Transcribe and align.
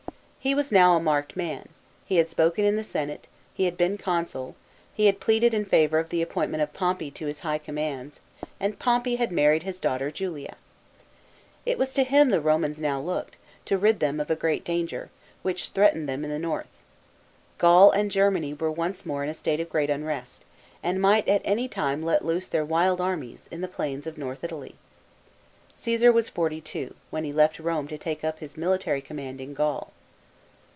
He 0.43 0.55
was 0.55 0.71
now 0.71 0.95
a 0.97 0.99
marked 0.99 1.35
man; 1.37 1.69
he 2.03 2.15
had 2.15 2.27
spoken 2.27 2.65
in 2.65 2.75
the 2.75 2.83
Senate, 2.83 3.27
he 3.53 3.65
had 3.65 3.77
been 3.77 3.95
consul; 3.99 4.55
he 4.91 5.05
had 5.05 5.19
pleaded 5.19 5.53
in 5.53 5.65
favour 5.65 5.99
of 5.99 6.09
the 6.09 6.23
appointment 6.23 6.63
of 6.63 6.73
Pompey 6.73 7.11
to 7.11 7.27
his 7.27 7.41
high 7.41 7.59
commands, 7.59 8.21
and 8.59 8.79
Pompey 8.79 9.17
had 9.17 9.31
married 9.31 9.61
his 9.61 9.79
daughter 9.79 10.09
Julia. 10.09 10.55
It 11.63 11.77
was 11.77 11.93
to 11.93 12.03
him 12.03 12.31
the 12.31 12.41
Romans 12.41 12.79
now 12.79 12.99
looked, 12.99 13.37
to 13.65 13.77
rid 13.77 13.99
them 13.99 14.19
of 14.19 14.31
a 14.31 14.35
great 14.35 14.63
danger, 14.63 15.11
which 15.43 15.67
threatened 15.69 16.09
them 16.09 16.23
in 16.23 16.31
the 16.31 16.39
north. 16.39 16.81
Gaul 17.59 17.91
and 17.91 18.09
Germany 18.09 18.55
were 18.55 18.71
once 18.71 19.05
more 19.05 19.21
in 19.23 19.29
a 19.29 19.35
state 19.35 19.59
of 19.59 19.69
great 19.69 19.91
unrest, 19.91 20.43
and 20.81 20.99
might 20.99 21.27
at 21.27 21.43
any 21.45 21.67
time 21.67 22.01
let 22.01 22.25
loose 22.25 22.47
their 22.47 22.65
wild 22.65 22.99
armies, 22.99 23.47
in 23.51 23.61
the 23.61 23.67
plains 23.67 24.07
of 24.07 24.17
North 24.17 24.43
Italy. 24.43 24.73
Caesar 25.75 26.11
was 26.11 26.29
forty 26.29 26.61
two, 26.61 26.95
when 27.11 27.25
he 27.25 27.31
left 27.31 27.59
Rome 27.59 27.87
to 27.89 27.97
take 27.99 28.23
up 28.23 28.39
his 28.39 28.57
military 28.57 29.01
com 29.03 29.17
mand 29.17 29.39
in 29.39 29.53
Gaul. 29.53 29.91